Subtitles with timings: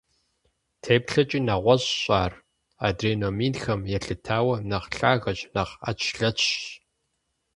[0.81, 2.33] ТеплъэкӀи нэгъуэщӀщ ар,
[2.87, 6.49] адрей номинхэм елъытауэ, нэхъ лъагэщ, нэхъ Ӏэчлъэчщ.